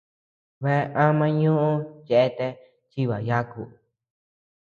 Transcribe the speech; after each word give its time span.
Bea 0.63 0.83
ama 1.03 1.25
ñoʼö 1.39 1.69
cheatea 2.07 2.51
chibaʼa 2.89 3.25
yaku. 3.29 3.61